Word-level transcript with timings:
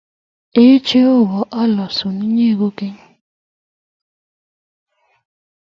Ee 0.61 0.75
Jehova 0.87 1.41
alosun 1.61 2.17
inye 2.27 2.47
koigeny 2.59 2.99